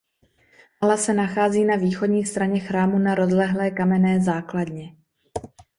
[0.81, 4.95] Hala se nachází na východní straně chrámu na rozlehlé kamenné základně.